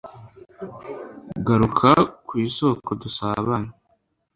[1.45, 1.89] garuka
[2.27, 3.71] ku isoko dusabane